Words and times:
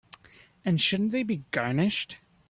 And 0.65 0.81
shouldn't 0.81 1.11
they 1.11 1.21
be 1.21 1.43
garnished? 1.51 2.17